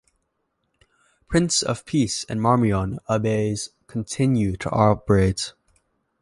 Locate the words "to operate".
4.57-5.53